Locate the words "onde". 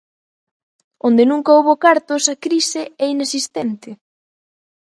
1.07-1.23